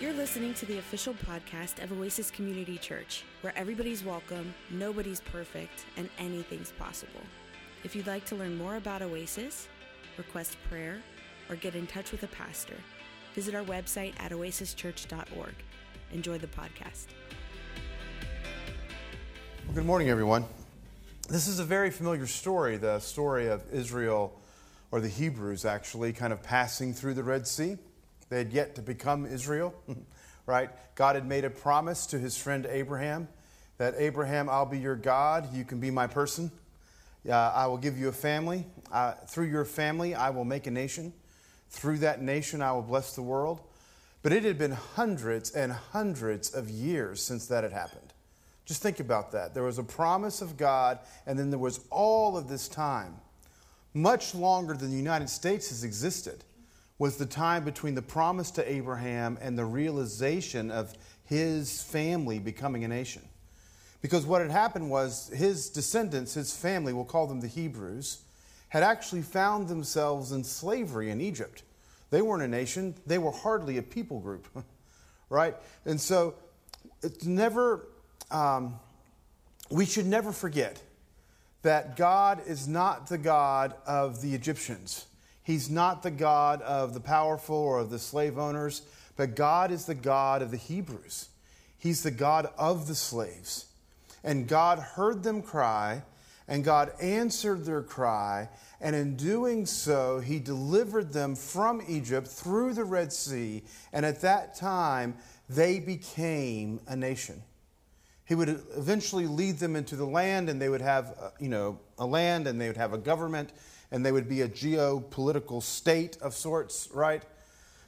[0.00, 5.84] You're listening to the official podcast of Oasis Community Church, where everybody's welcome, nobody's perfect,
[5.98, 7.20] and anything's possible.
[7.84, 9.68] If you'd like to learn more about Oasis,
[10.16, 11.02] request prayer,
[11.50, 12.76] or get in touch with a pastor,
[13.34, 15.54] visit our website at oasischurch.org.
[16.12, 17.08] Enjoy the podcast.
[19.66, 20.46] Well, good morning, everyone.
[21.28, 24.40] This is a very familiar story the story of Israel,
[24.92, 27.76] or the Hebrews actually, kind of passing through the Red Sea.
[28.30, 29.74] They had yet to become Israel,
[30.46, 30.70] right?
[30.94, 33.28] God had made a promise to his friend Abraham
[33.76, 36.50] that Abraham, I'll be your God, you can be my person.
[37.28, 38.66] Uh, I will give you a family.
[38.92, 41.12] Uh, through your family, I will make a nation.
[41.70, 43.60] Through that nation, I will bless the world.
[44.22, 48.12] But it had been hundreds and hundreds of years since that had happened.
[48.64, 49.54] Just think about that.
[49.54, 53.16] There was a promise of God, and then there was all of this time.
[53.94, 56.44] Much longer than the United States has existed
[57.00, 60.92] was the time between the promise to Abraham and the realization of
[61.24, 63.22] his family becoming a nation.
[64.02, 68.18] Because what had happened was his descendants, his family, we'll call them the Hebrews,
[68.68, 71.62] had actually found themselves in slavery in Egypt.
[72.10, 74.46] They weren't a nation, they were hardly a people group,
[75.30, 75.56] right?
[75.86, 76.34] And so
[77.02, 77.88] it's never,
[78.30, 78.78] um,
[79.70, 80.82] we should never forget
[81.62, 85.06] that God is not the God of the Egyptians.
[85.42, 88.82] He's not the God of the powerful or of the slave owners,
[89.16, 91.28] but God is the God of the Hebrews.
[91.78, 93.66] He's the God of the slaves.
[94.22, 96.02] And God heard them cry,
[96.46, 98.48] and God answered their cry,
[98.80, 104.20] and in doing so, He delivered them from Egypt through the Red Sea, and at
[104.20, 105.16] that time,
[105.48, 107.42] they became a nation.
[108.24, 111.80] He would eventually lead them into the land, and they would have, uh, you know,
[111.98, 113.52] a land, and they would have a government,
[113.90, 117.22] and they would be a geopolitical state of sorts, right?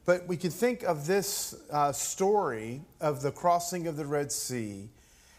[0.05, 4.89] But we can think of this uh, story of the crossing of the Red Sea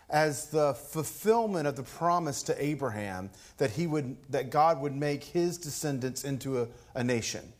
[0.09, 5.23] as the fulfillment of the promise to Abraham that, he would, that God would make
[5.23, 7.51] his descendants into a, a nation.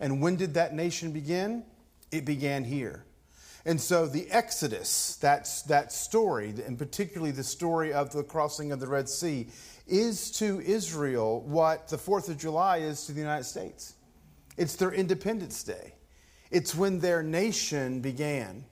[0.00, 1.62] And when did that nation begin?
[2.10, 3.04] It began here.
[3.70, 8.80] And so the Exodus, that's that story, and particularly the story of the crossing of
[8.80, 9.46] the Red Sea,
[9.86, 13.94] is to Israel what the 4th of July is to the United States.
[14.56, 15.94] It's their Independence Day,
[16.50, 18.64] it's when their nation began.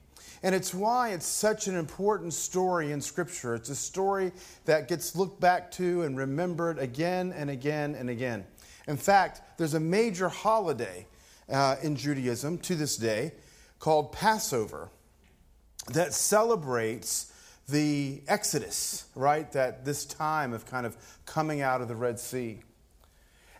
[0.43, 3.55] And it's why it's such an important story in Scripture.
[3.55, 4.33] It's a story
[4.65, 8.45] that gets looked back to and remembered again and again and again.
[8.85, 11.07] In fact, there's a major holiday
[11.49, 13.31] uh, in Judaism to this day
[13.79, 14.89] called Passover
[15.87, 17.33] that celebrates
[17.67, 19.51] the Exodus, right?
[19.53, 22.59] That this time of kind of coming out of the Red Sea.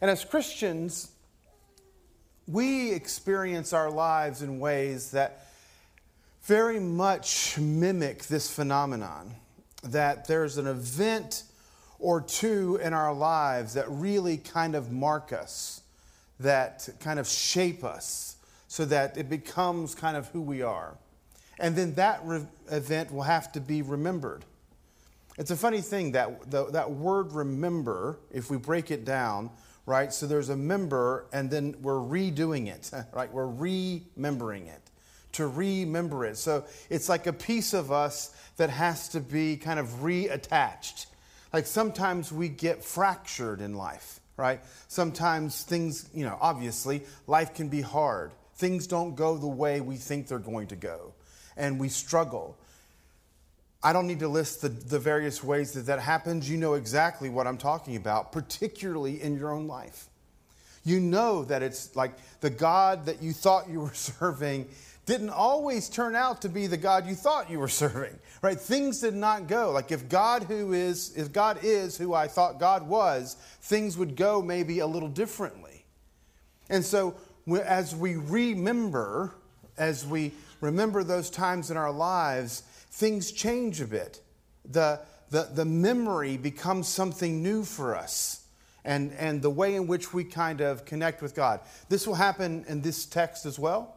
[0.01, 1.11] And as Christians,
[2.47, 5.45] we experience our lives in ways that
[6.43, 9.35] very much mimic this phenomenon
[9.83, 11.43] that there's an event
[11.99, 15.81] or two in our lives that really kind of mark us,
[16.39, 18.37] that kind of shape us,
[18.69, 20.95] so that it becomes kind of who we are.
[21.57, 24.45] And then that re- event will have to be remembered.
[25.39, 29.49] It's a funny thing that the, that word remember, if we break it down,
[29.87, 30.13] right?
[30.13, 33.33] So there's a member, and then we're redoing it, right?
[33.33, 34.81] We're remembering it,
[35.33, 36.37] to remember it.
[36.37, 41.07] So it's like a piece of us that has to be kind of reattached.
[41.51, 44.61] Like sometimes we get fractured in life, right?
[44.87, 49.95] Sometimes things, you know, obviously, life can be hard things don't go the way we
[49.95, 51.13] think they're going to go,
[51.55, 52.57] and we struggle.
[53.81, 56.49] I don't need to list the, the various ways that that happens.
[56.49, 60.07] You know exactly what I'm talking about, particularly in your own life.
[60.83, 62.11] You know that it's like
[62.41, 64.67] the God that you thought you were serving
[65.05, 68.59] didn't always turn out to be the God you thought you were serving, right?
[68.59, 69.71] Things did not go.
[69.71, 74.17] Like if God who is, if God is who I thought God was, things would
[74.17, 75.85] go maybe a little differently.
[76.69, 77.15] And so
[77.63, 79.33] as we remember,
[79.77, 84.21] as we remember those times in our lives, things change a bit.
[84.65, 84.99] The,
[85.29, 88.45] the, the memory becomes something new for us
[88.85, 91.61] and, and the way in which we kind of connect with God.
[91.89, 93.95] This will happen in this text as well.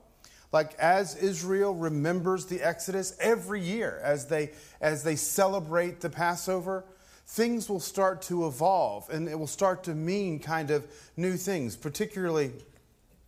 [0.53, 4.51] Like as Israel remembers the Exodus every year, as they,
[4.81, 6.85] as they celebrate the Passover,
[7.27, 10.87] things will start to evolve and it will start to mean kind of
[11.17, 12.53] new things, particularly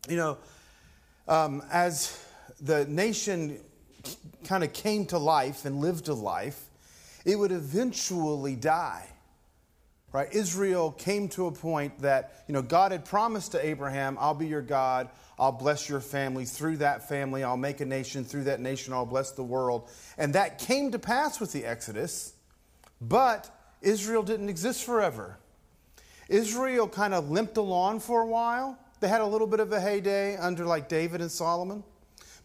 [0.08, 0.38] you know,
[1.28, 2.22] um, as
[2.60, 3.58] the nation
[4.44, 6.68] kind of came to life and lived a life,
[7.24, 9.08] it would eventually die.
[10.12, 10.32] right?
[10.32, 14.46] Israel came to a point that, you know, God had promised to Abraham, I'll be
[14.46, 15.08] your God,
[15.38, 16.44] I'll bless your family.
[16.44, 18.24] Through that family, I'll make a nation.
[18.24, 19.90] Through that nation, I'll bless the world.
[20.16, 22.34] And that came to pass with the Exodus,
[23.00, 23.50] but
[23.82, 25.38] Israel didn't exist forever.
[26.28, 28.78] Israel kind of limped along for a while.
[29.04, 31.84] They had a little bit of a heyday under like David and Solomon,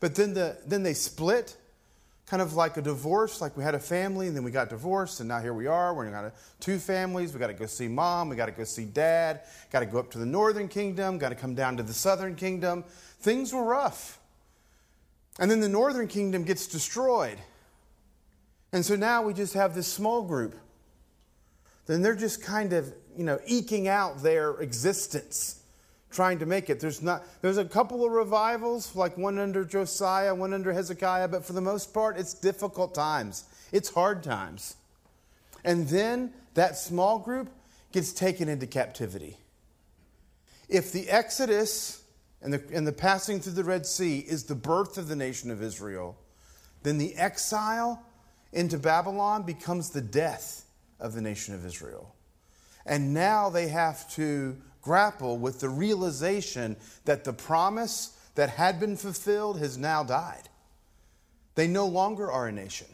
[0.02, 1.56] but then, the, then they split
[2.26, 5.22] kind of like a divorce, like we had a family and then we got divorced,
[5.22, 5.94] and now here we are.
[5.94, 7.32] We're got two families.
[7.32, 8.28] We got to go see mom.
[8.28, 9.44] We got to go see dad.
[9.72, 11.18] Got to go up to the northern kingdom.
[11.18, 12.84] Got to come down to the southern kingdom.
[13.22, 14.20] Things were rough.
[15.40, 17.38] And then the northern kingdom gets destroyed.
[18.74, 20.60] And so now we just have this small group.
[21.86, 25.59] Then they're just kind of, you know, eking out their existence
[26.12, 26.80] trying to make it.
[26.80, 31.46] There's not there's a couple of revivals, like one under Josiah, one under Hezekiah, but
[31.46, 33.46] for the most part, it's difficult times.
[33.72, 34.76] It's hard times.
[35.64, 37.50] And then that small group
[37.92, 39.38] gets taken into captivity.
[40.68, 42.04] If the Exodus
[42.42, 45.52] and the, and the passing through the Red Sea is the birth of the nation
[45.52, 46.18] of Israel,
[46.84, 48.04] then the exile
[48.54, 50.66] into Babylon becomes the death
[51.00, 52.16] of the nation of Israel.
[52.86, 58.98] And now they have to grapple with the realization that the promise that had been
[58.98, 60.50] fulfilled has now died.
[61.56, 62.88] They no longer are a nation.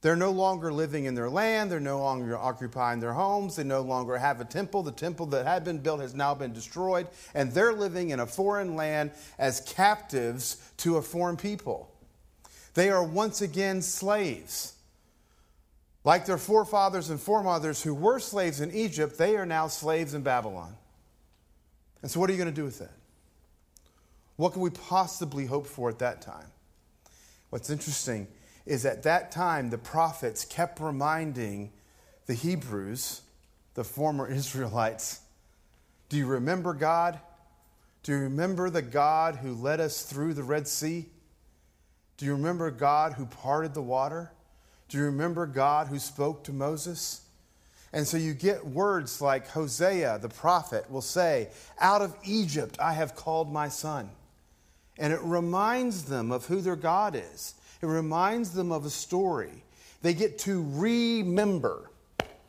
[0.00, 1.70] They're no longer living in their land.
[1.70, 3.56] They're no longer occupying their homes.
[3.56, 4.82] They no longer have a temple.
[4.82, 7.08] The temple that had been built has now been destroyed.
[7.34, 11.90] And they're living in a foreign land as captives to a foreign people.
[12.74, 14.74] They are once again slaves.
[16.04, 20.22] Like their forefathers and foremothers who were slaves in Egypt, they are now slaves in
[20.22, 20.76] Babylon.
[22.02, 22.92] And so, what are you going to do with that?
[24.36, 26.46] What can we possibly hope for at that time?
[27.50, 28.28] What's interesting
[28.66, 31.72] is at that time, the prophets kept reminding
[32.26, 33.22] the Hebrews,
[33.74, 35.20] the former Israelites,
[36.08, 37.18] do you remember God?
[38.02, 41.06] Do you remember the God who led us through the Red Sea?
[42.16, 44.30] Do you remember God who parted the water?
[44.88, 47.22] Do you remember God who spoke to Moses?
[47.96, 51.48] And so you get words like Hosea, the prophet, will say,
[51.80, 54.10] Out of Egypt I have called my son.
[54.98, 59.64] And it reminds them of who their God is, it reminds them of a story.
[60.02, 61.90] They get to remember,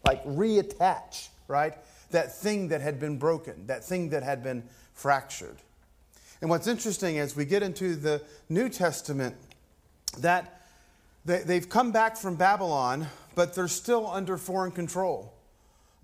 [0.06, 1.76] like reattach, right?
[2.12, 4.64] That thing that had been broken, that thing that had been
[4.96, 5.56] fractured.
[6.42, 9.38] And what's interesting as we get into the New Testament,
[10.18, 10.62] that
[11.24, 15.36] they've come back from Babylon, but they're still under foreign control.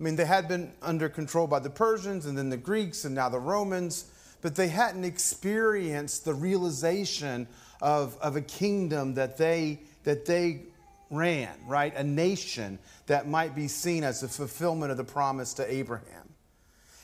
[0.04, 3.14] I mean, they had been under control by the Persians and then the Greeks and
[3.14, 4.04] now the Romans,
[4.42, 7.48] but they hadn't experienced the realization
[7.80, 10.60] of, of a kingdom that they, that they
[11.08, 11.96] ran, right?
[11.96, 16.28] A nation that might be seen as a fulfillment of the promise to Abraham.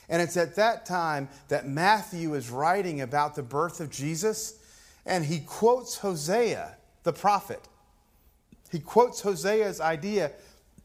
[0.07, 4.59] And it's at that time that Matthew is writing about the birth of Jesus,
[5.07, 7.67] and he quotes Hosea, the prophet.
[8.71, 10.33] He quotes Hosea's idea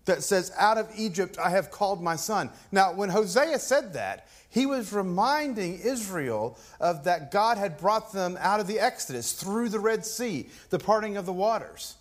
[0.06, 2.50] that says, Out of Egypt I have called my son.
[2.73, 8.38] Now, when Hosea said that, he was reminding Israel of that God had brought them
[8.41, 11.97] out of the Exodus through the Red Sea, the parting of the waters.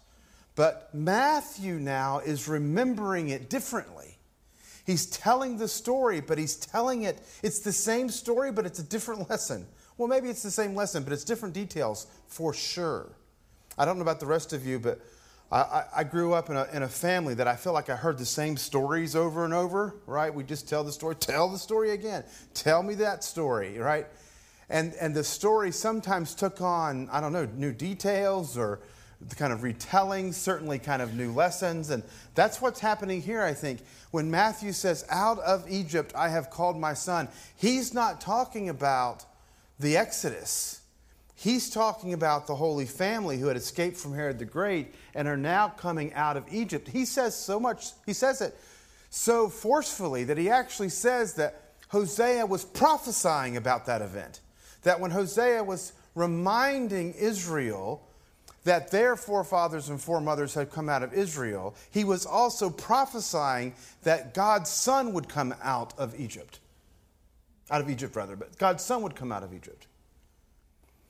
[0.55, 4.17] But Matthew now is remembering it differently.
[4.85, 8.83] He's telling the story, but he's telling it, it's the same story, but it's a
[8.83, 9.65] different lesson.
[9.97, 13.11] Well, maybe it's the same lesson, but it's different details for sure.
[13.77, 15.01] I don't know about the rest of you, but
[15.51, 18.17] I, I, grew up in a, in a family that I feel like I heard
[18.17, 20.33] the same stories over and over, right?
[20.33, 22.23] We just tell the story, tell the story again,
[22.55, 24.07] tell me that story, right?
[24.69, 28.79] And, and the story sometimes took on, I don't know, new details or
[29.21, 31.91] the kind of retelling, certainly kind of new lessons.
[31.91, 33.81] And that's what's happening here, I think.
[34.11, 39.25] When Matthew says, Out of Egypt I have called my son, he's not talking about
[39.79, 40.81] the Exodus.
[41.35, 45.37] He's talking about the Holy Family who had escaped from Herod the Great and are
[45.37, 46.87] now coming out of Egypt.
[46.87, 48.57] He says so much, he says it
[49.09, 54.41] so forcefully that he actually says that Hosea was prophesying about that event.
[54.83, 58.01] That when Hosea was reminding Israel
[58.63, 64.33] that their forefathers and foremothers had come out of Israel, he was also prophesying that
[64.33, 66.59] God's son would come out of Egypt.
[67.69, 69.87] Out of Egypt, rather, but God's son would come out of Egypt.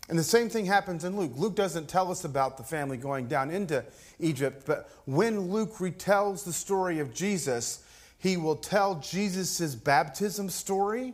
[0.08, 1.32] And the same thing happens in Luke.
[1.36, 3.84] Luke doesn't tell us about the family going down into
[4.20, 7.84] Egypt, but when Luke retells the story of Jesus,
[8.20, 11.14] he will tell Jesus' baptism story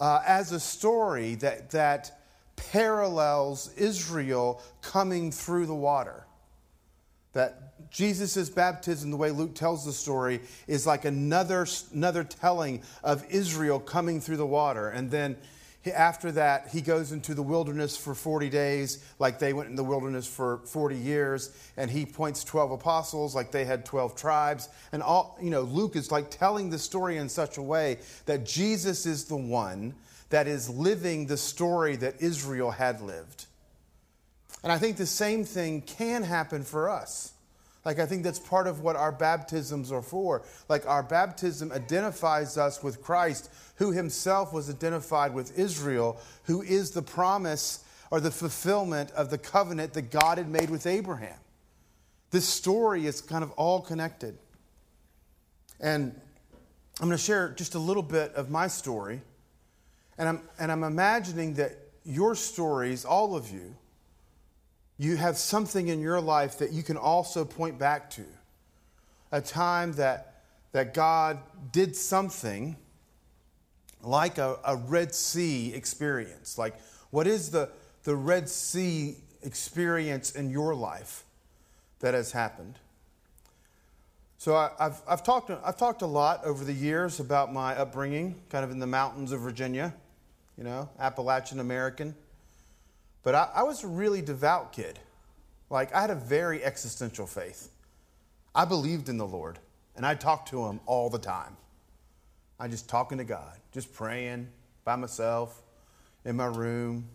[0.00, 2.22] uh, as a story that, that
[2.56, 6.24] parallels Israel coming through the water.
[7.32, 13.24] That Jesus' baptism, the way Luke tells the story, is like another, another telling of
[13.30, 14.88] Israel coming through the water.
[14.88, 15.36] And then
[15.86, 19.84] after that, he goes into the wilderness for 40 days, like they went in the
[19.84, 21.50] wilderness for 40 years.
[21.76, 24.68] And he points 12 apostles, like they had 12 tribes.
[24.92, 28.44] And all, you know, Luke is like telling the story in such a way that
[28.44, 29.94] Jesus is the one
[30.28, 33.46] that is living the story that Israel had lived.
[34.62, 37.32] And I think the same thing can happen for us.
[37.84, 40.42] Like, I think that's part of what our baptisms are for.
[40.68, 46.90] Like, our baptism identifies us with Christ, who himself was identified with Israel, who is
[46.90, 51.38] the promise or the fulfillment of the covenant that God had made with Abraham.
[52.30, 54.36] This story is kind of all connected.
[55.80, 56.14] And
[57.00, 59.22] I'm going to share just a little bit of my story.
[60.18, 63.74] And I'm, and I'm imagining that your stories, all of you,
[65.00, 68.22] you have something in your life that you can also point back to.
[69.32, 70.42] A time that,
[70.72, 71.38] that God
[71.72, 72.76] did something
[74.02, 76.58] like a, a Red Sea experience.
[76.58, 76.78] Like,
[77.08, 77.70] what is the,
[78.02, 81.24] the Red Sea experience in your life
[82.00, 82.78] that has happened?
[84.36, 88.34] So I, have I've, talked, I've talked a lot over the years about my upbringing,
[88.50, 89.94] kind of in the mountains of Virginia,
[90.58, 92.14] you know, Appalachian American.
[93.22, 94.98] But I, I was a really devout kid.
[95.68, 97.70] Like, I had a very existential faith.
[98.54, 99.58] I believed in the Lord,
[99.96, 101.56] and I talked to Him all the time.
[102.58, 104.48] I just talking to God, just praying
[104.84, 105.62] by myself
[106.24, 107.06] in my room,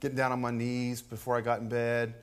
[0.00, 2.14] getting down on my knees before I got in bed,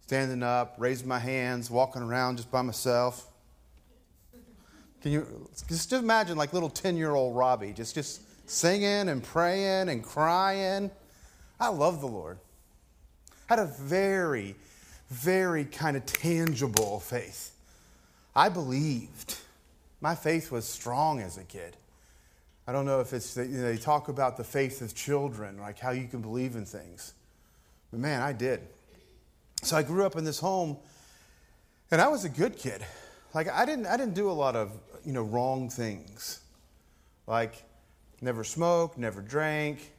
[0.00, 3.28] standing up, raising my hands, walking around just by myself.
[5.00, 9.88] Can you just imagine like little 10 year old Robbie just, just singing and praying
[9.88, 10.90] and crying?
[11.62, 12.38] I love the Lord.
[13.48, 14.56] I Had a very,
[15.10, 17.52] very kind of tangible faith.
[18.34, 19.36] I believed.
[20.00, 21.76] My faith was strong as a kid.
[22.66, 25.78] I don't know if it's, you know, they talk about the faith of children, like
[25.78, 27.14] how you can believe in things.
[27.92, 28.62] But man, I did.
[29.62, 30.76] So I grew up in this home,
[31.92, 32.84] and I was a good kid.
[33.34, 34.72] Like I didn't, I didn't do a lot of,
[35.04, 36.40] you know, wrong things.
[37.28, 37.62] Like
[38.20, 39.92] never smoked, never drank,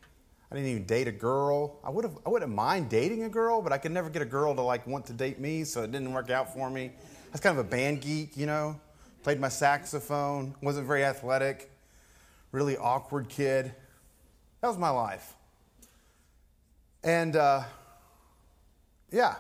[0.53, 1.79] I didn't even date a girl.
[1.83, 4.25] I would have I wouldn't mind dating a girl, but I could never get a
[4.25, 6.91] girl to like want to date me, so it didn't work out for me.
[6.93, 8.79] I was kind of a band geek, you know.
[9.23, 11.71] Played my saxophone, wasn't very athletic,
[12.51, 13.73] really awkward kid.
[14.61, 15.33] That was my life.
[17.03, 17.63] And uh,
[19.09, 19.37] yeah,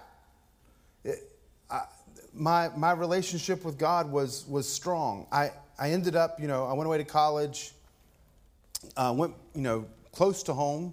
[1.03, 1.19] it,
[1.69, 1.81] I,
[2.33, 5.27] my my relationship with God was was strong.
[5.31, 7.73] I I ended up, you know, I went away to college.
[8.97, 10.91] Uh, went, you know, close to home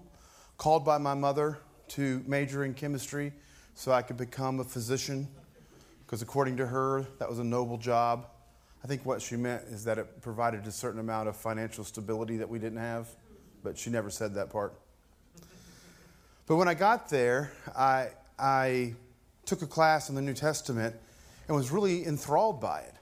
[0.60, 1.56] called by my mother
[1.88, 3.32] to major in chemistry
[3.74, 5.26] so I could become a physician,
[6.04, 8.26] because according to her, that was a noble job.
[8.84, 12.36] I think what she meant is that it provided a certain amount of financial stability
[12.36, 13.08] that we didn't have,
[13.64, 14.74] but she never said that part.
[16.46, 18.92] But when I got there, I, I
[19.46, 20.94] took a class in the New Testament
[21.48, 22.94] and was really enthralled by it.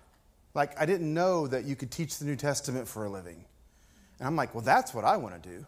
[0.55, 3.45] Like, I didn't know that you could teach the New Testament for a living.
[4.21, 5.67] And I'm like, well, that's what I want to do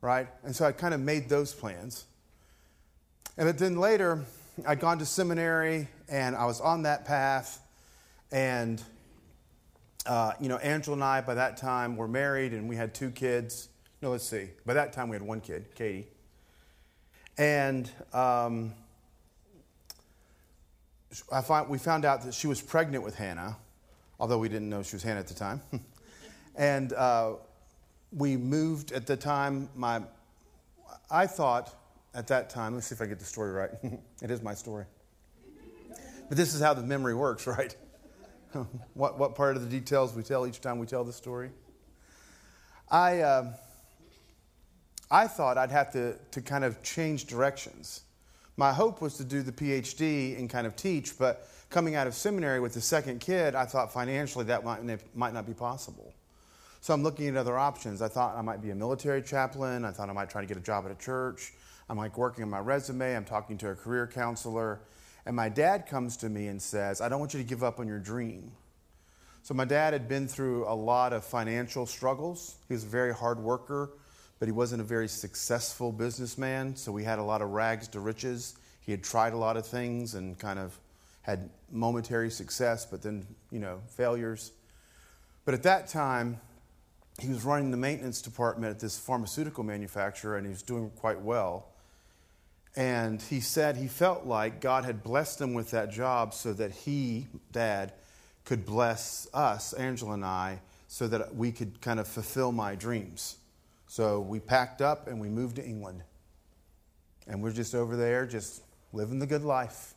[0.00, 0.28] right?
[0.44, 2.04] And so I kind of made those plans.
[3.36, 4.24] And then later,
[4.66, 7.60] I'd gone to seminary and I was on that path.
[8.32, 8.82] And,
[10.06, 13.10] uh, you know, Angela and I, by that time, were married and we had two
[13.10, 13.68] kids.
[14.02, 14.50] No, let's see.
[14.64, 16.06] By that time, we had one kid, Katie.
[17.36, 18.72] And um,
[21.32, 23.56] I find, we found out that she was pregnant with Hannah,
[24.18, 25.60] although we didn't know she was Hannah at the time.
[26.56, 27.34] and uh,
[28.12, 29.68] we moved at the time.
[29.74, 30.02] My,
[31.10, 31.74] I thought
[32.14, 33.70] at that time, let's see if I get the story right.
[34.22, 34.84] it is my story.
[36.28, 37.74] But this is how the memory works, right?
[38.94, 41.50] what, what part of the details we tell each time we tell the story?
[42.90, 43.52] I, uh,
[45.10, 48.02] I thought I'd have to, to kind of change directions.
[48.56, 52.14] My hope was to do the PhD and kind of teach, but coming out of
[52.14, 54.82] seminary with the second kid, I thought financially that might,
[55.16, 56.12] might not be possible.
[56.82, 58.00] So I'm looking at other options.
[58.00, 59.84] I thought I might be a military chaplain.
[59.84, 61.52] I thought I might try to get a job at a church.
[61.90, 63.14] I'm like working on my resume.
[63.14, 64.80] I'm talking to a career counselor.
[65.26, 67.80] And my dad comes to me and says, I don't want you to give up
[67.80, 68.52] on your dream.
[69.42, 72.56] So my dad had been through a lot of financial struggles.
[72.68, 73.90] He was a very hard worker,
[74.38, 76.76] but he wasn't a very successful businessman.
[76.76, 78.54] So we had a lot of rags to riches.
[78.80, 80.78] He had tried a lot of things and kind of
[81.22, 84.52] had momentary success, but then, you know, failures.
[85.44, 86.40] But at that time,
[87.22, 91.20] he was running the maintenance department at this pharmaceutical manufacturer and he was doing quite
[91.20, 91.66] well.
[92.76, 96.70] And he said he felt like God had blessed him with that job so that
[96.70, 97.92] he, dad,
[98.44, 103.36] could bless us, Angela and I, so that we could kind of fulfill my dreams.
[103.86, 106.02] So we packed up and we moved to England.
[107.26, 108.62] And we're just over there, just
[108.92, 109.94] living the good life.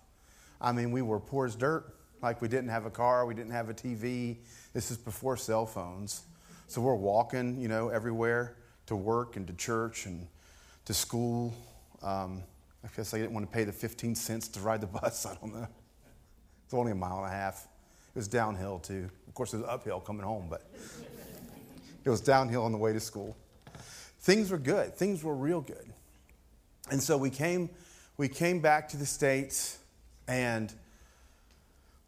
[0.59, 1.95] I mean, we were poor as dirt.
[2.21, 4.37] Like we didn't have a car, we didn't have a TV.
[4.73, 6.23] This is before cell phones.
[6.73, 8.55] So we're walking, you know, everywhere
[8.87, 10.25] to work and to church and
[10.85, 11.53] to school.
[12.01, 12.41] Um,
[12.83, 15.23] I guess I didn't want to pay the 15 cents to ride the bus.
[15.27, 15.67] I don't know.
[16.65, 17.67] It's only a mile and a half.
[18.07, 19.07] It was downhill, too.
[19.27, 20.63] Of course, it was uphill coming home, but
[22.03, 23.37] it was downhill on the way to school.
[24.21, 24.95] Things were good.
[24.95, 25.93] Things were real good.
[26.89, 27.69] And so we came,
[28.17, 29.77] we came back to the States,
[30.27, 30.73] and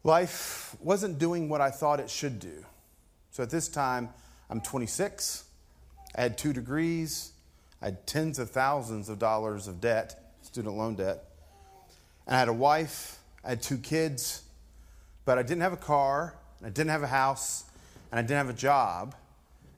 [0.02, 2.64] life wasn't doing what I thought it should do.
[3.30, 4.08] So at this time,
[4.48, 5.44] I'm 26.
[6.14, 7.32] I had two degrees.
[7.82, 11.24] I had tens of thousands of dollars of debt student loan debt.
[12.26, 14.42] And I had a wife, I had two kids,
[15.24, 16.34] but I didn't have a car,
[16.64, 17.64] I didn't have a house,
[18.10, 19.14] and I didn't have a job.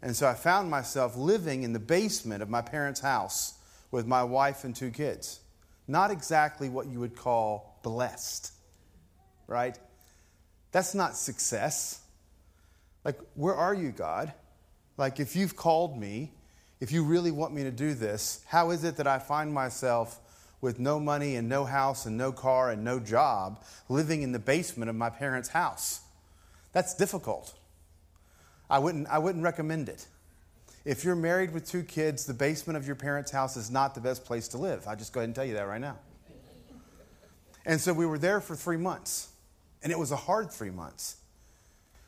[0.03, 3.55] And so I found myself living in the basement of my parents' house
[3.91, 5.41] with my wife and two kids.
[5.89, 8.53] Not exactly what you would call blessed,
[9.47, 9.77] right?
[10.71, 12.01] That's not success.
[13.05, 14.33] Like, where are you, God?
[14.99, 16.33] Like, if you've called me,
[16.81, 20.21] if you really want me to do this, how is it that I find myself
[20.61, 24.39] with no money and no house and no car and no job, living in the
[24.39, 26.01] basement of my parents' house.
[26.73, 27.55] That's difficult.
[28.69, 30.07] I wouldn't, I wouldn't recommend it.
[30.85, 34.01] If you're married with two kids, the basement of your parents' house is not the
[34.01, 34.87] best place to live.
[34.87, 35.99] I'll just go ahead and tell you that right now.
[37.65, 39.29] And so we were there for three months,
[39.83, 41.17] and it was a hard three months.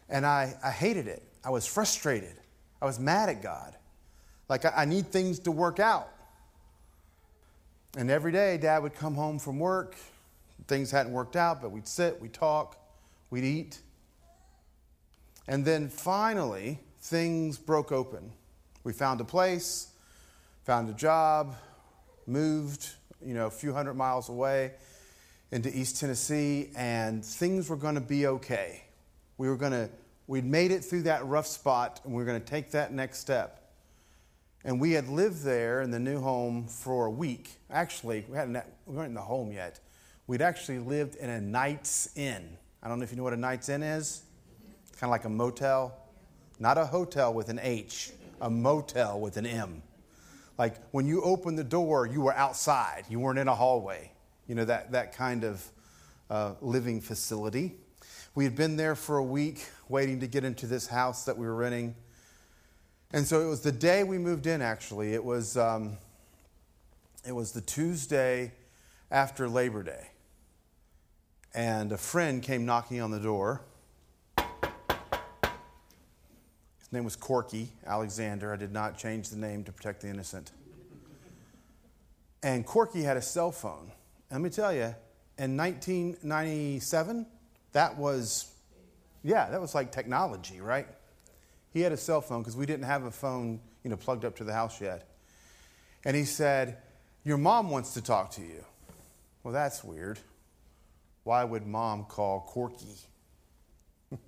[0.09, 1.23] And I, I hated it.
[1.45, 2.35] I was frustrated.
[2.81, 3.77] I was mad at God.
[4.49, 6.09] Like, I, I need things to work out.
[7.97, 9.97] And every day, Dad would come home from work.
[10.67, 12.77] Things hadn't worked out, but we'd sit, we'd talk,
[13.31, 13.81] we'd eat.
[15.49, 18.33] And then finally, things broke open.
[18.85, 19.89] We found a place,
[20.65, 21.57] found a job,
[22.27, 22.89] moved,
[23.25, 24.73] you know, a few hundred miles away
[25.51, 28.85] into East Tennessee, and things were going to be okay.
[29.37, 29.91] We were going to,
[30.31, 33.19] we'd made it through that rough spot, and we were going to take that next
[33.19, 33.73] step.
[34.65, 37.51] And we had lived there in the new home for a week.
[37.69, 39.81] Actually, we, hadn't, we weren't in the home yet.
[40.29, 42.49] We'd actually lived in a Knights Inn.
[42.81, 44.23] I don't know if you know what a Knights Inn is.
[44.87, 45.99] It's kind of like a motel.
[46.61, 49.83] Not a hotel with an H, a motel with an M.
[50.59, 53.03] Like when you opened the door, you were outside.
[53.09, 54.13] You weren't in a hallway.
[54.47, 55.65] You know, that, that kind of
[56.31, 57.75] uh, living facility.
[58.37, 61.47] We had been there for a week waiting to get into this house that we
[61.47, 61.95] were renting.
[63.13, 65.15] And so it was the day we moved in, actually.
[65.15, 65.99] It was, um,
[67.27, 68.53] it was the Tuesday
[69.11, 70.07] after Labor Day.
[71.53, 73.63] And a friend came knocking on the door.
[76.79, 78.53] His name was Corky Alexander.
[78.53, 80.53] I did not change the name to protect the innocent.
[82.43, 83.91] And Corky had a cell phone.
[84.31, 84.95] Let me tell you,
[85.37, 87.27] in 1997,
[87.73, 88.53] that was,
[89.23, 90.87] yeah, that was like technology, right?
[91.73, 94.37] He had a cell phone because we didn't have a phone, you know, plugged up
[94.37, 95.09] to the house yet.
[96.05, 96.79] And he said,
[97.25, 98.65] "Your mom wants to talk to you."
[99.43, 100.19] Well, that's weird.
[101.25, 102.97] Why would mom call Corky?
[104.11, 104.19] so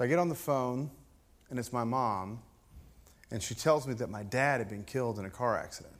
[0.00, 0.90] I get on the phone,
[1.50, 2.40] and it's my mom,
[3.30, 5.94] and she tells me that my dad had been killed in a car accident.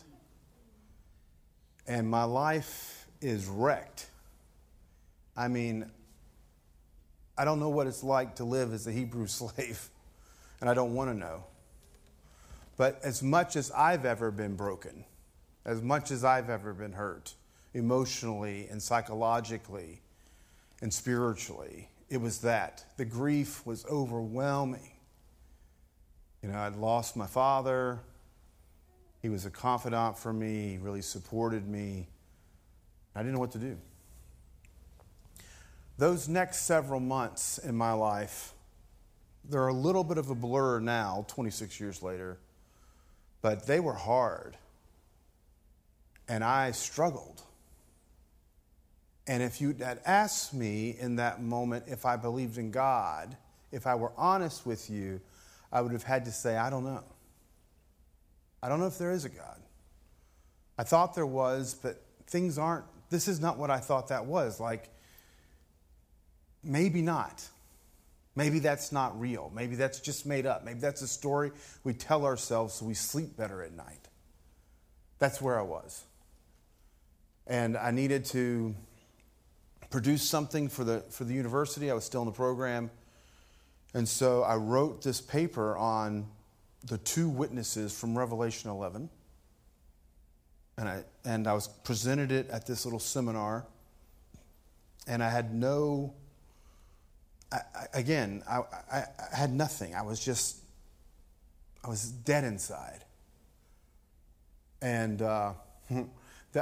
[1.87, 4.07] And my life is wrecked.
[5.37, 5.91] I mean,
[7.41, 9.89] I don't know what it's like to live as a Hebrew slave,
[10.61, 11.45] and I don't want to know.
[12.77, 15.07] But as much as I've ever been broken,
[15.65, 17.33] as much as I've ever been hurt,
[17.73, 20.03] emotionally and psychologically
[20.83, 22.85] and spiritually, it was that.
[22.99, 24.91] The grief was overwhelming.
[26.43, 28.01] You know, I'd lost my father.
[29.23, 32.07] He was a confidant for me, he really supported me.
[33.15, 33.79] I didn't know what to do.
[36.01, 38.55] Those next several months in my life,
[39.45, 42.39] they're a little bit of a blur now, 26 years later,
[43.43, 44.57] but they were hard.
[46.27, 47.43] And I struggled.
[49.27, 53.37] And if you had asked me in that moment if I believed in God,
[53.71, 55.21] if I were honest with you,
[55.71, 57.05] I would have had to say, I don't know.
[58.63, 59.61] I don't know if there is a God.
[60.79, 64.59] I thought there was, but things aren't, this is not what I thought that was.
[64.59, 64.89] Like,
[66.63, 67.47] Maybe not.
[68.37, 69.51] Maybe that's not real.
[69.55, 70.65] Maybe that's just made up.
[70.65, 71.53] Maybe that's a story
[71.85, 74.09] we tell ourselves so we sleep better at night.
[75.19, 76.05] That's where I was.
[77.47, 78.75] and I needed to
[79.91, 81.91] produce something for the, for the university.
[81.91, 82.91] I was still in the program.
[83.93, 86.29] And so I wrote this paper on
[86.87, 89.11] the two witnesses from Revelation 11.
[90.79, 93.67] And I, and I was presented it at this little seminar.
[95.09, 96.15] And I had no,
[97.53, 97.61] I,
[97.95, 99.05] again, I, I
[99.37, 99.95] had nothing.
[99.95, 100.59] I was just,
[101.85, 103.05] I was dead inside.
[104.83, 105.53] And uh,
[105.91, 106.05] I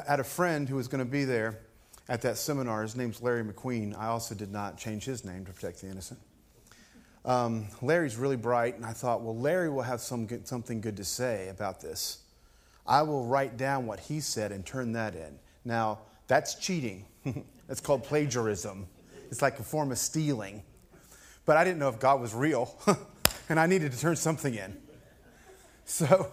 [0.06, 1.60] had a friend who was going to be there
[2.08, 2.82] at that seminar.
[2.82, 3.96] His name's Larry McQueen.
[3.96, 6.20] I also did not change his name to protect the innocent.
[7.24, 10.96] Um, Larry's really bright, and I thought, well, Larry will have some good, something good
[10.96, 12.20] to say about this.
[12.86, 15.38] I will write down what he said and turn that in.
[15.64, 17.04] Now, that's cheating.
[17.70, 18.86] It's called plagiarism.
[19.30, 20.62] It's like a form of stealing.
[21.48, 22.76] But I didn't know if God was real,
[23.48, 24.76] and I needed to turn something in.
[25.86, 26.30] So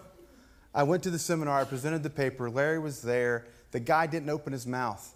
[0.74, 2.50] I went to the seminar, I presented the paper.
[2.50, 3.46] Larry was there.
[3.70, 5.10] The guy didn't open his mouth.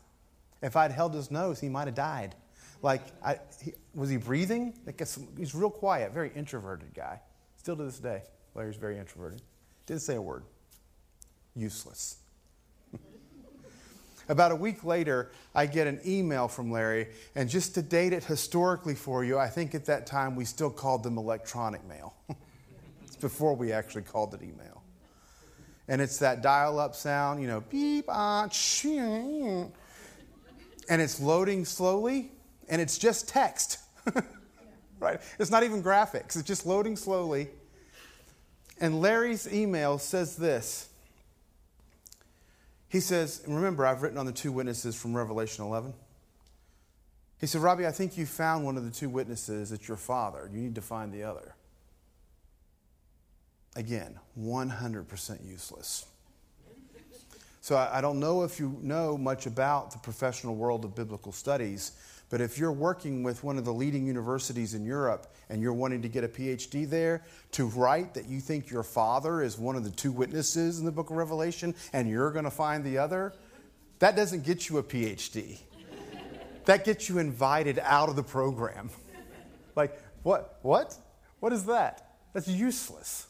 [0.63, 2.35] If I'd held his nose, he might have died.
[2.81, 4.73] Like, I, he, was he breathing?
[5.37, 7.21] he's real quiet, very introverted guy.
[7.59, 8.23] Still to this day,
[8.55, 9.43] Larry's very introverted.
[9.85, 10.45] Didn't say a word.
[11.55, 12.17] Useless.
[14.31, 18.23] About a week later, I get an email from Larry, and just to date it
[18.23, 22.15] historically for you, I think at that time we still called them electronic mail.
[23.03, 24.85] it's before we actually called it email.
[25.89, 29.73] And it's that dial up sound, you know, beep, ah, ching.
[30.89, 32.31] and it's loading slowly,
[32.69, 33.79] and it's just text.
[35.01, 35.21] right?
[35.41, 37.49] It's not even graphics, it's just loading slowly.
[38.81, 40.90] And Larry's email says this.
[42.91, 45.95] He says, remember, I've written on the two witnesses from Revelation 11.
[47.39, 49.71] He said, Robbie, I think you found one of the two witnesses.
[49.71, 50.51] It's your father.
[50.53, 51.55] You need to find the other.
[53.77, 56.05] Again, 100% useless.
[57.61, 61.93] So I, don't know if you know much about the professional world of biblical studies,
[62.31, 66.01] but if you're working with one of the leading universities in Europe and you're wanting
[66.03, 69.83] to get a PhD there, to write that you think your father is one of
[69.83, 73.35] the two witnesses in the book of Revelation and you're going to find the other,
[73.99, 75.59] that doesn't get you a PhD.
[76.67, 78.91] that gets you invited out of the program.
[79.75, 80.61] like, what?
[80.63, 80.97] What?
[81.41, 82.15] What is that?
[82.33, 83.27] That's useless.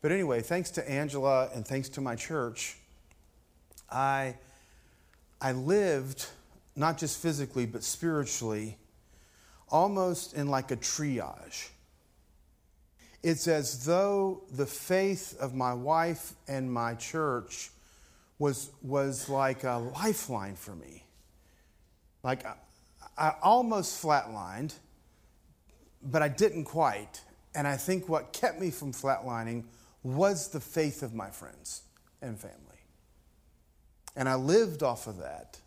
[0.00, 2.76] But anyway, thanks to Angela and thanks to my church,
[3.90, 4.36] I,
[5.40, 6.26] I lived,
[6.78, 8.78] not just physically, but spiritually,
[9.68, 11.70] almost in like a triage.
[13.22, 17.70] It's as though the faith of my wife and my church
[18.38, 21.04] was, was like a lifeline for me.
[22.22, 22.54] Like I,
[23.16, 24.74] I almost flatlined,
[26.00, 27.20] but I didn't quite.
[27.56, 29.64] And I think what kept me from flatlining
[30.04, 31.82] was the faith of my friends
[32.22, 32.54] and family.
[34.14, 35.58] And I lived off of that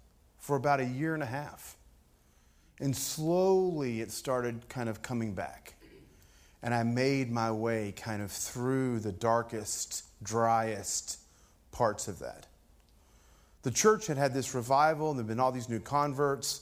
[0.42, 1.78] for about a year and a half.
[2.82, 5.76] And slowly it started kind of coming back.
[6.62, 11.20] And I made my way kind of through the darkest, driest
[11.72, 12.48] parts of that.
[13.62, 16.62] The church had had this revival, and there had been all these new converts,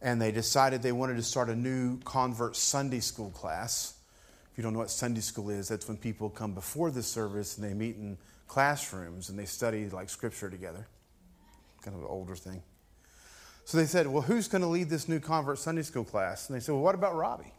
[0.00, 3.94] and they decided they wanted to start a new convert Sunday school class.
[4.52, 7.58] If you don't know what Sunday school is, that's when people come before the service
[7.58, 10.86] and they meet in classrooms and they study like scripture together
[11.82, 12.62] kind of an older thing.
[13.68, 16.48] So they said, Well, who's going to lead this new convert Sunday school class?
[16.48, 17.52] And they said, Well, what about Robbie?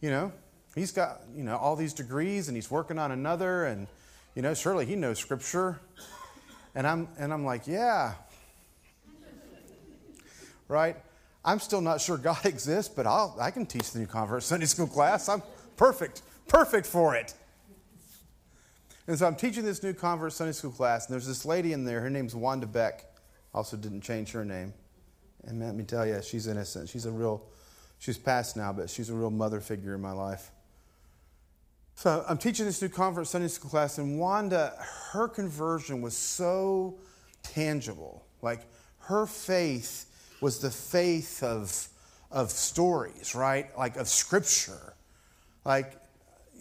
[0.00, 0.32] You know,
[0.74, 3.86] he's got, you know, all these degrees and he's working on another and,
[4.34, 5.78] you know, surely he knows scripture.
[6.74, 8.14] And I'm, and I'm like, Yeah.
[10.68, 10.96] right?
[11.44, 14.64] I'm still not sure God exists, but I'll, I can teach the new convert Sunday
[14.64, 15.28] school class.
[15.28, 15.42] I'm
[15.76, 17.34] perfect, perfect for it.
[19.06, 21.84] And so I'm teaching this new convert Sunday school class, and there's this lady in
[21.84, 22.00] there.
[22.00, 23.04] Her name's Wanda Beck.
[23.52, 24.72] Also, didn't change her name.
[25.46, 26.88] And let me tell you, she's innocent.
[26.88, 27.44] She's a real,
[27.98, 30.50] she's passed now, but she's a real mother figure in my life.
[31.94, 34.74] So I'm teaching this new conference Sunday school class, and Wanda,
[35.12, 36.98] her conversion was so
[37.42, 38.26] tangible.
[38.42, 38.66] Like
[38.98, 40.06] her faith
[40.40, 41.88] was the faith of,
[42.30, 43.76] of stories, right?
[43.78, 44.94] Like of scripture.
[45.64, 46.00] Like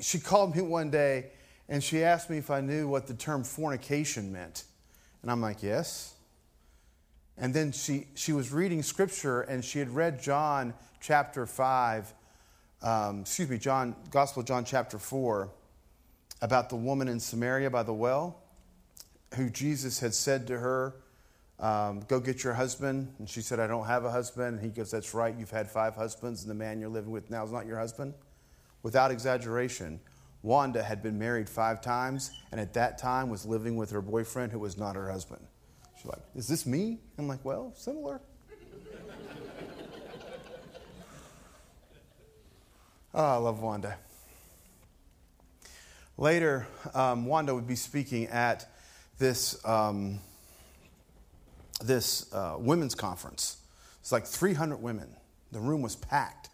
[0.01, 1.31] she called me one day
[1.67, 4.63] and she asked me if I knew what the term fornication meant.
[5.21, 6.14] And I'm like, yes.
[7.37, 12.13] And then she, she was reading scripture and she had read John chapter 5,
[12.81, 15.49] um, excuse me, John, Gospel John chapter 4,
[16.41, 18.41] about the woman in Samaria by the well,
[19.35, 20.95] who Jesus had said to her,
[21.59, 23.13] um, Go get your husband.
[23.19, 24.59] And she said, I don't have a husband.
[24.59, 27.29] And he goes, That's right, you've had five husbands, and the man you're living with
[27.29, 28.13] now is not your husband.
[28.83, 29.99] Without exaggeration,
[30.41, 34.51] Wanda had been married five times, and at that time was living with her boyfriend
[34.51, 35.45] who was not her husband.
[36.05, 36.99] She's like, Is this me?
[37.17, 38.21] I'm like, Well, similar.
[43.13, 43.97] oh, I love Wanda.
[46.17, 48.69] Later, um, Wanda would be speaking at
[49.17, 50.19] this, um,
[51.83, 53.57] this uh, women's conference.
[53.99, 55.09] It's like 300 women.
[55.51, 56.49] The room was packed.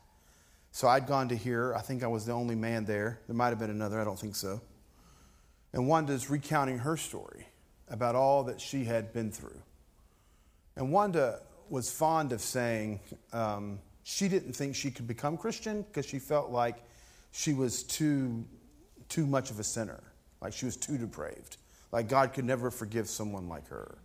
[0.72, 1.76] So I'd gone to hear.
[1.76, 3.20] I think I was the only man there.
[3.28, 4.62] There might have been another, I don't think so.
[5.74, 7.48] And Wanda's recounting her story
[7.92, 9.62] about all that she had been through.
[10.76, 13.00] And Wanda was fond of saying
[13.34, 16.84] um, she didn't think she could become Christian because she felt like
[17.32, 18.44] she was too
[19.10, 20.02] too much of a sinner,
[20.42, 21.58] like she was too depraved,
[21.92, 23.98] like God could never forgive someone like her.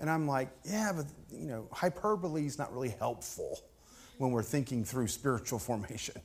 [0.00, 3.60] And I'm like, yeah, but you know, hyperbole is not really helpful
[4.18, 6.20] when we're thinking through spiritual formation.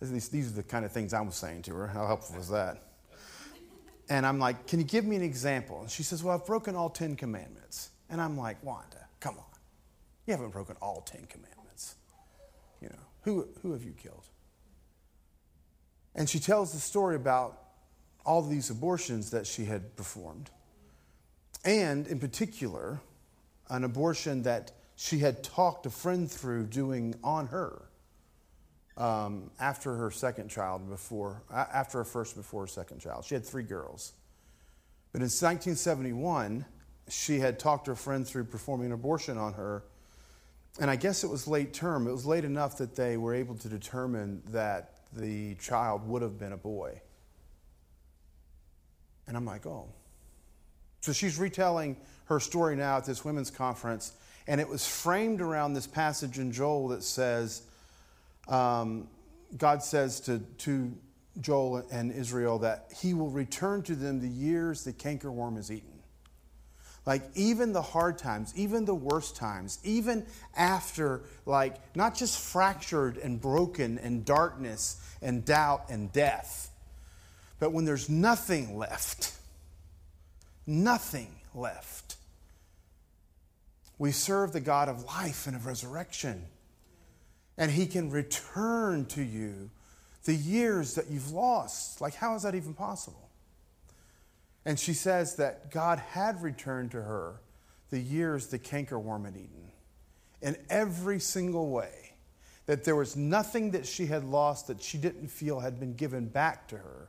[0.00, 1.86] These, these are the kind of things I was saying to her.
[1.86, 2.82] How helpful was that?
[4.08, 5.80] And I'm like, can you give me an example?
[5.80, 7.90] And she says, well, I've broken all 10 commandments.
[8.08, 9.44] And I'm like, Wanda, come on.
[10.26, 11.96] You haven't broken all 10 commandments.
[12.80, 14.24] You know, who, who have you killed?
[16.14, 17.60] And she tells the story about
[18.24, 20.50] all these abortions that she had performed.
[21.64, 23.00] And in particular,
[23.68, 27.82] an abortion that she had talked a friend through doing on her
[28.96, 33.24] um, after her second child, before, after her first, before her second child.
[33.24, 34.12] She had three girls.
[35.12, 36.64] But in 1971,
[37.08, 39.84] she had talked her friend through performing an abortion on her.
[40.80, 42.06] And I guess it was late term.
[42.06, 46.38] It was late enough that they were able to determine that the child would have
[46.38, 47.00] been a boy.
[49.26, 49.88] And I'm like, oh.
[51.00, 54.12] So she's retelling her story now at this women's conference,
[54.46, 57.62] and it was framed around this passage in Joel that says,
[58.48, 59.08] um,
[59.56, 60.92] God says to, to
[61.40, 65.92] Joel and Israel that he will return to them the years the cankerworm has eaten.
[67.04, 73.16] Like, even the hard times, even the worst times, even after, like, not just fractured
[73.18, 76.68] and broken and darkness and doubt and death,
[77.60, 79.36] but when there's nothing left,
[80.66, 82.16] nothing left,
[83.98, 86.44] we serve the God of life and of resurrection.
[87.58, 89.70] And He can return to you
[90.24, 92.00] the years that you've lost.
[92.00, 93.28] Like, how is that even possible?
[94.64, 97.40] And she says that God had returned to her
[97.90, 99.70] the years the cankerworm had eaten
[100.42, 102.12] in every single way.
[102.66, 106.26] That there was nothing that she had lost that she didn't feel had been given
[106.26, 107.08] back to her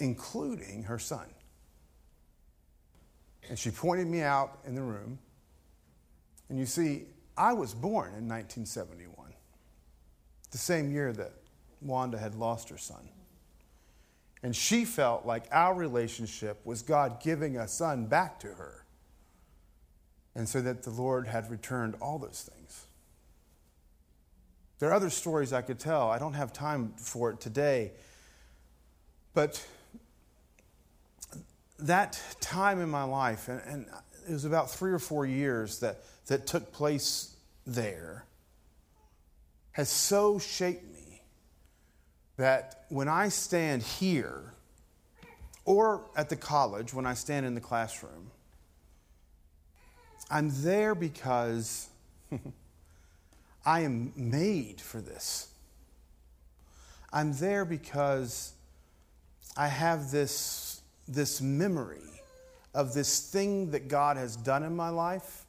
[0.00, 1.26] including her son.
[3.48, 5.18] And she pointed me out in the room.
[6.48, 7.04] And you see,
[7.36, 9.09] I was born in 1971,
[10.50, 11.32] the same year that
[11.80, 13.08] Wanda had lost her son.
[14.42, 18.84] And she felt like our relationship was God giving a son back to her.
[20.34, 22.86] And so that the Lord had returned all those things.
[24.78, 26.10] There are other stories I could tell.
[26.10, 27.92] I don't have time for it today.
[29.34, 29.64] But
[31.78, 33.86] that time in my life, and, and,
[34.28, 37.34] it was about three or four years that, that took place
[37.66, 38.26] there,
[39.80, 41.22] has so shaped me
[42.36, 44.52] that when I stand here
[45.64, 48.30] or at the college, when I stand in the classroom,
[50.30, 51.88] I'm there because
[53.64, 55.48] I am made for this.
[57.10, 58.52] I'm there because
[59.56, 62.20] I have this this memory
[62.74, 65.39] of this thing that God has done in my life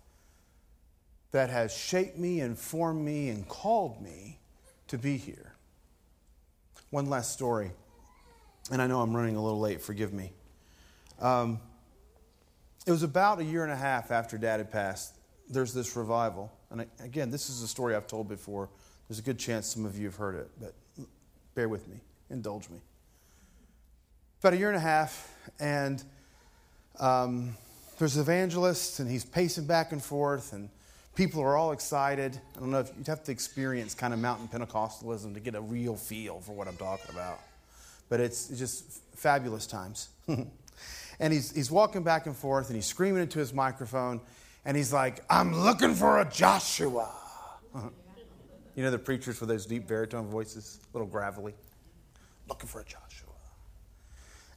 [1.31, 4.39] that has shaped me and formed me and called me
[4.87, 5.53] to be here.
[6.89, 7.71] One last story,
[8.71, 10.33] and I know I'm running a little late, forgive me.
[11.19, 11.59] Um,
[12.85, 15.15] it was about a year and a half after Dad had passed.
[15.49, 16.51] There's this revival.
[16.69, 18.69] And again, this is a story I've told before.
[19.07, 20.73] There's a good chance some of you have heard it, but
[21.55, 21.97] bear with me,
[22.29, 22.81] indulge me
[24.41, 26.03] about a year and a half, and
[26.99, 27.55] um,
[27.99, 30.67] there's an evangelist, and he's pacing back and forth, and
[31.15, 32.39] people are all excited.
[32.55, 35.61] I don't know if you'd have to experience kind of mountain Pentecostalism to get a
[35.61, 37.39] real feel for what I'm talking about,
[38.09, 40.09] but it's, just fabulous times.
[40.27, 44.21] and he's, he's walking back and forth, and he's screaming into his microphone,
[44.65, 47.09] and he's like, I'm looking for a Joshua.
[48.75, 51.53] you know the preachers with those deep baritone voices, a little gravelly?
[52.47, 53.29] Looking for a Joshua.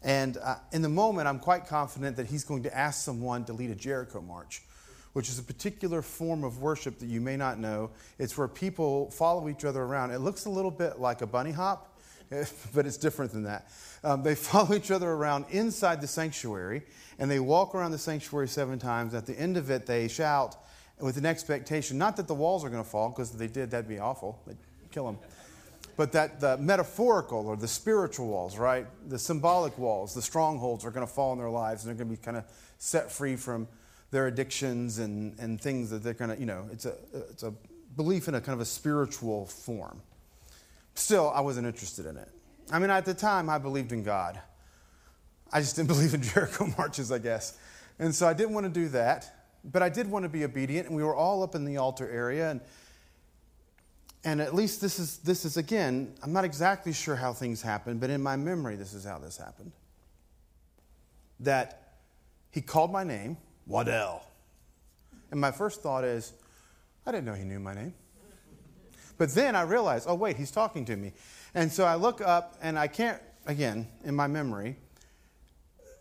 [0.04, 3.54] And uh, in the moment, I'm quite confident that he's going to ask someone to
[3.54, 4.62] lead a Jericho march,
[5.14, 7.90] which is a particular form of worship that you may not know.
[8.18, 10.10] It's where people follow each other around.
[10.10, 11.98] It looks a little bit like a bunny hop,
[12.74, 13.70] but it's different than that.
[14.02, 16.82] Um, they follow each other around inside the sanctuary,
[17.18, 19.14] and they walk around the sanctuary seven times.
[19.14, 20.56] At the end of it, they shout
[21.00, 23.70] with an expectation not that the walls are going to fall, because if they did,
[23.70, 24.40] that'd be awful.
[24.46, 24.56] They'd
[24.90, 25.18] kill them.
[25.96, 28.84] But that the metaphorical or the spiritual walls, right?
[29.08, 32.16] The symbolic walls, the strongholds are going to fall in their lives, and they're going
[32.16, 32.44] to be kind of
[32.78, 33.68] set free from
[34.14, 37.52] their addictions and, and things that they're going to, you know, it's a, it's a
[37.96, 40.00] belief in a kind of a spiritual form.
[40.94, 42.28] Still, I wasn't interested in it.
[42.70, 44.40] I mean, at the time, I believed in God.
[45.52, 47.58] I just didn't believe in Jericho marches, I guess.
[47.98, 50.86] And so I didn't want to do that, but I did want to be obedient,
[50.86, 52.52] and we were all up in the altar area.
[52.52, 52.60] And,
[54.22, 57.98] and at least this is, this is, again, I'm not exactly sure how things happened,
[57.98, 59.72] but in my memory, this is how this happened.
[61.40, 61.96] That
[62.52, 64.26] he called my name, Waddell.
[65.30, 66.32] And my first thought is,
[67.06, 67.94] I didn't know he knew my name.
[69.16, 71.12] But then I realized, oh, wait, he's talking to me.
[71.54, 74.76] And so I look up, and I can't, again, in my memory,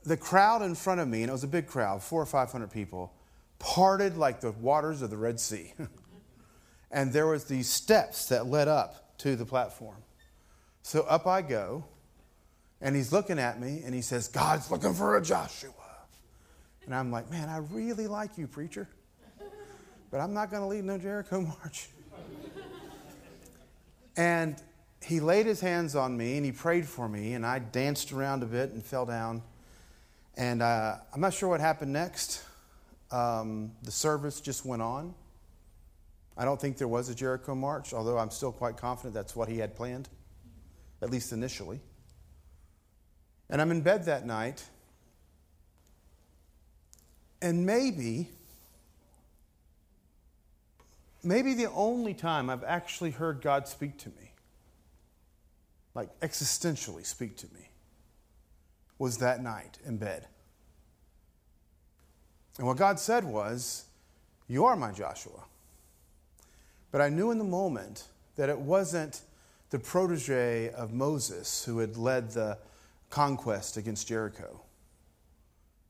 [0.03, 2.71] the crowd in front of me, and it was a big crowd, four or 500
[2.71, 3.13] people,
[3.59, 5.73] parted like the waters of the Red Sea.
[6.91, 9.97] and there was these steps that led up to the platform.
[10.81, 11.85] So up I go,
[12.81, 15.71] and he's looking at me, and he says, God's looking for a Joshua.
[16.85, 18.87] And I'm like, man, I really like you, preacher.
[20.11, 21.89] But I'm not going to lead no Jericho march.
[24.15, 24.61] and
[25.01, 28.43] he laid his hands on me and he prayed for me, and I danced around
[28.43, 29.41] a bit and fell down.
[30.35, 32.43] And uh, I'm not sure what happened next.
[33.11, 35.13] Um, the service just went on.
[36.35, 39.47] I don't think there was a Jericho march, although I'm still quite confident that's what
[39.47, 40.09] he had planned,
[41.01, 41.79] at least initially.
[43.49, 44.63] And I'm in bed that night,
[47.43, 48.29] and maybe,
[51.23, 54.31] maybe the only time I've actually heard God speak to me,
[55.93, 57.69] like existentially speak to me,
[58.97, 60.25] was that night in bed.
[62.57, 63.85] And what God said was,
[64.47, 65.43] You are my Joshua.
[66.91, 68.05] But I knew in the moment
[68.37, 69.19] that it wasn't
[69.69, 72.57] the protege of Moses who had led the
[73.09, 74.61] conquest against Jericho.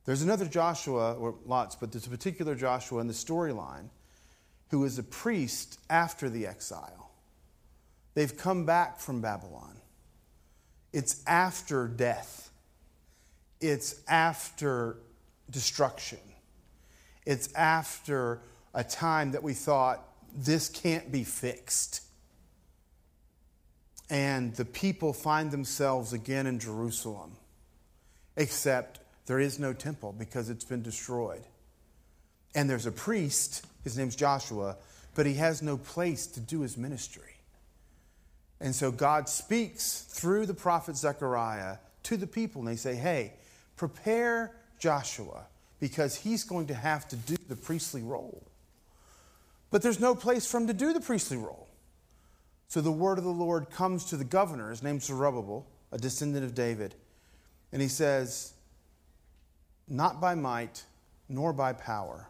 [0.04, 3.88] There's another Joshua, or lots, but there's a particular Joshua in the storyline
[4.70, 7.10] who is a priest after the exile.
[8.14, 9.76] They've come back from Babylon.
[10.92, 12.50] It's after death,
[13.60, 14.98] it's after
[15.50, 16.20] destruction,
[17.26, 18.40] it's after
[18.74, 22.02] a time that we thought this can't be fixed.
[24.10, 27.36] And the people find themselves again in Jerusalem,
[28.36, 31.44] except there is no temple because it's been destroyed.
[32.54, 34.76] And there's a priest, his name's Joshua,
[35.14, 37.34] but he has no place to do his ministry.
[38.60, 43.34] And so God speaks through the prophet Zechariah to the people, and they say, Hey,
[43.76, 45.46] prepare Joshua
[45.80, 48.42] because he's going to have to do the priestly role.
[49.70, 51.68] But there's no place for him to do the priestly role.
[52.68, 56.44] So the word of the Lord comes to the governor, his name's Zerubbabel, a descendant
[56.44, 56.94] of David,
[57.70, 58.53] and he says,
[59.88, 60.84] not by might
[61.28, 62.28] nor by power,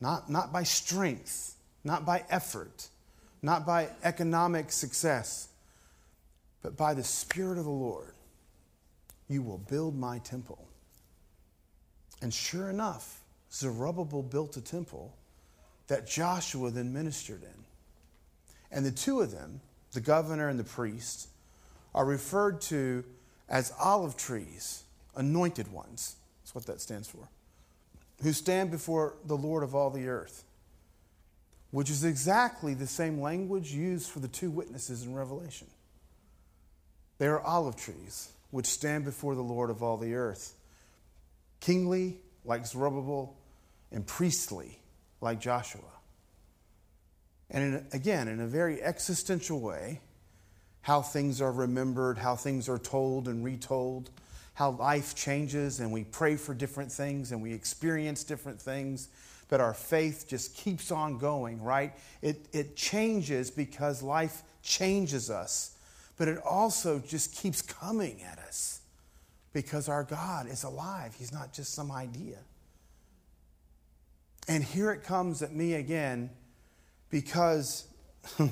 [0.00, 2.88] not, not by strength, not by effort,
[3.42, 5.48] not by economic success,
[6.62, 8.14] but by the Spirit of the Lord,
[9.28, 10.66] you will build my temple.
[12.22, 13.20] And sure enough,
[13.52, 15.14] Zerubbabel built a temple
[15.88, 17.64] that Joshua then ministered in.
[18.70, 19.60] And the two of them,
[19.92, 21.28] the governor and the priest,
[21.94, 23.04] are referred to
[23.48, 24.83] as olive trees
[25.16, 26.16] anointed ones.
[26.42, 27.28] That's what that stands for.
[28.22, 30.44] Who stand before the Lord of all the earth,
[31.70, 35.66] which is exactly the same language used for the two witnesses in Revelation.
[37.18, 40.54] They are olive trees which stand before the Lord of all the earth,
[41.60, 43.36] kingly like Zerubbabel,
[43.90, 44.78] and priestly
[45.20, 45.80] like Joshua.
[47.50, 50.00] And in, again, in a very existential way,
[50.82, 54.10] how things are remembered, how things are told and retold
[54.54, 59.08] how life changes and we pray for different things and we experience different things,
[59.48, 61.92] but our faith just keeps on going, right?
[62.22, 65.76] It, it changes because life changes us,
[66.16, 68.80] but it also just keeps coming at us
[69.52, 71.14] because our God is alive.
[71.18, 72.38] He's not just some idea.
[74.46, 76.30] And here it comes at me again
[77.10, 77.86] because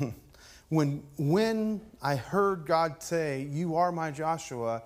[0.69, 4.83] when, when I heard God say, You are my Joshua,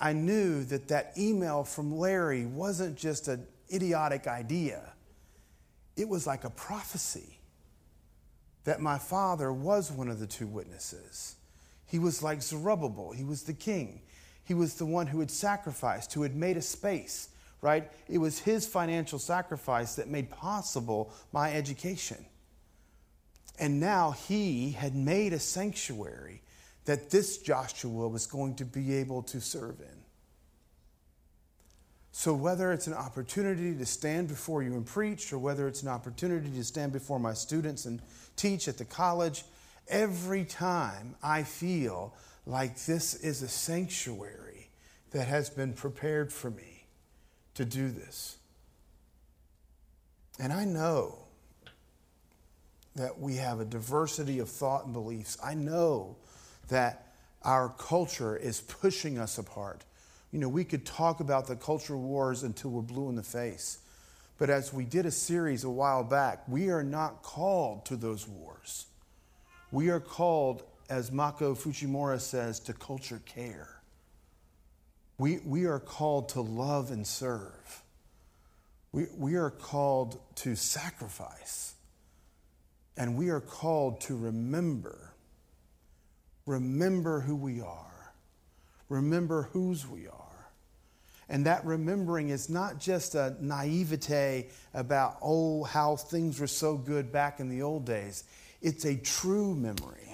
[0.00, 4.92] I knew that that email from Larry wasn't just an idiotic idea,
[5.96, 7.38] it was like a prophecy
[8.64, 11.36] that my father was one of the two witnesses.
[11.86, 14.02] He was like Zerubbabel, he was the king.
[14.44, 17.28] He was the one who had sacrificed, who had made a space,
[17.60, 17.90] right?
[18.08, 22.24] It was his financial sacrifice that made possible my education.
[23.58, 26.42] And now he had made a sanctuary
[26.88, 29.98] that this Joshua was going to be able to serve in.
[32.12, 35.88] So, whether it's an opportunity to stand before you and preach, or whether it's an
[35.88, 38.00] opportunity to stand before my students and
[38.36, 39.44] teach at the college,
[39.88, 42.14] every time I feel
[42.46, 44.70] like this is a sanctuary
[45.10, 46.86] that has been prepared for me
[47.52, 48.38] to do this.
[50.40, 51.18] And I know
[52.96, 55.36] that we have a diversity of thought and beliefs.
[55.44, 56.16] I know
[56.68, 57.12] that
[57.42, 59.84] our culture is pushing us apart.
[60.32, 63.78] You know, we could talk about the cultural wars until we're blue in the face.
[64.38, 68.28] But as we did a series a while back, we are not called to those
[68.28, 68.86] wars.
[69.72, 73.80] We are called, as Mako Fujimura says, to culture care.
[75.18, 77.82] We, we are called to love and serve.
[78.92, 81.74] We, we are called to sacrifice.
[82.96, 85.07] And we are called to remember.
[86.48, 88.14] Remember who we are.
[88.88, 90.14] Remember whose we are.
[91.28, 97.12] And that remembering is not just a naivete about, oh, how things were so good
[97.12, 98.24] back in the old days.
[98.62, 100.08] It's a true memory.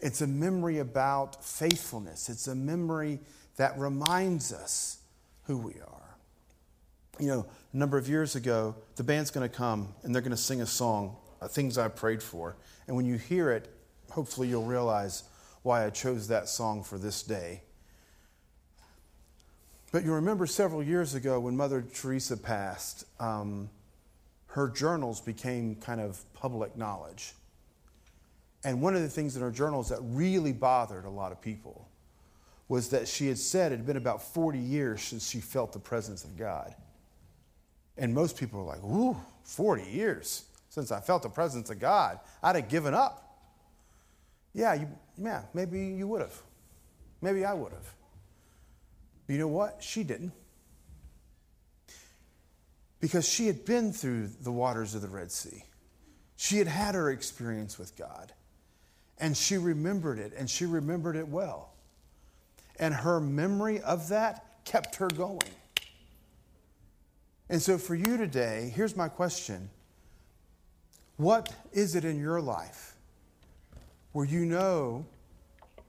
[0.00, 2.28] It's a memory about faithfulness.
[2.28, 3.20] It's a memory
[3.58, 4.98] that reminds us
[5.44, 6.16] who we are.
[7.20, 10.32] You know, a number of years ago, the band's going to come and they're going
[10.32, 12.56] to sing a song, uh, Things I Prayed For.
[12.88, 13.72] And when you hear it,
[14.10, 15.24] hopefully you'll realize
[15.62, 17.62] why I chose that song for this day.
[19.92, 23.70] But you remember several years ago when Mother Teresa passed, um,
[24.48, 27.32] her journals became kind of public knowledge.
[28.64, 31.88] And one of the things in her journals that really bothered a lot of people
[32.68, 35.78] was that she had said it had been about 40 years since she felt the
[35.78, 36.74] presence of God.
[37.96, 42.18] And most people were like, ooh, 40 years since I felt the presence of God.
[42.42, 43.25] I'd have given up.
[44.56, 44.88] Yeah, you,
[45.18, 46.42] yeah maybe you would have.
[47.20, 47.94] Maybe I would have.
[49.26, 49.82] But you know what?
[49.82, 50.32] She didn't
[53.00, 55.62] because she had been through the waters of the Red Sea.
[56.36, 58.32] She had had her experience with God,
[59.18, 61.74] and she remembered it, and she remembered it well.
[62.78, 65.40] And her memory of that kept her going.
[67.48, 69.68] And so, for you today, here's my question
[71.18, 72.95] What is it in your life
[74.16, 75.04] where you know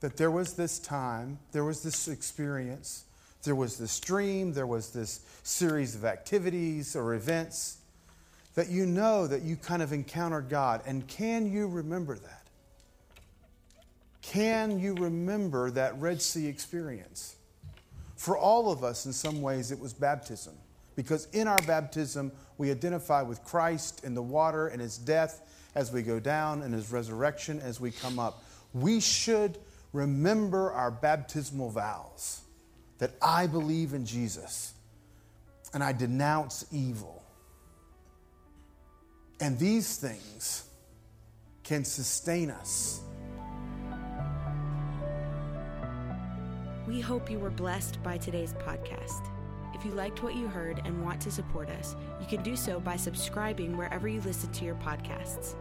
[0.02, 3.06] that there was this time, there was this experience,
[3.44, 7.78] there was this dream, there was this series of activities or events
[8.56, 10.82] that you know that you kind of encountered God.
[10.86, 12.44] And can you remember that?
[14.22, 17.38] Can you remember that Red Sea experience?
[18.18, 20.56] For all of us, in some ways, it was baptism.
[20.98, 25.48] Because in our baptism, we identify with Christ in the water and his death
[25.78, 28.44] as we go down and his resurrection as we come up.
[28.74, 29.60] We should
[29.94, 32.42] remember our baptismal vows
[32.98, 34.74] that I believe in Jesus
[35.76, 37.24] and I denounce evil.
[39.40, 40.64] And these things
[41.64, 43.02] can sustain us.
[46.88, 49.30] We hope you were blessed by today's podcast.
[49.78, 52.80] If you liked what you heard and want to support us, you can do so
[52.80, 55.54] by subscribing wherever you listen to your podcasts.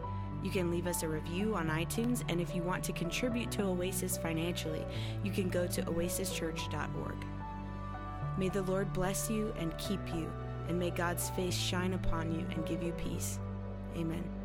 [0.47, 3.65] You can leave us a review on iTunes, and if you want to contribute to
[3.65, 4.87] Oasis financially,
[5.25, 7.17] you can go to oasischurch.org.
[8.39, 10.31] May the Lord bless you and keep you,
[10.69, 13.41] and may God's face shine upon you and give you peace.
[13.97, 14.36] Amen.